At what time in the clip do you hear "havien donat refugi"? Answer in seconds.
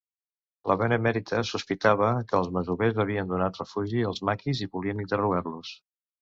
3.05-4.03